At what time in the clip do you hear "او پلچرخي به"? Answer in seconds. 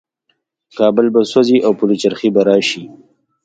1.65-2.41